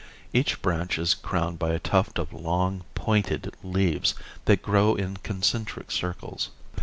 Each 0.33 0.59
branch 0.63 0.97
is 0.97 1.13
crowned 1.13 1.59
by 1.59 1.73
a 1.75 1.79
tuft 1.79 2.17
of 2.17 2.33
long, 2.33 2.85
pointed 2.95 3.53
leaves 3.61 4.15
that 4.45 4.63
grow 4.63 4.95
in 4.95 5.17
concentric 5.17 5.91
circles. 5.91 6.49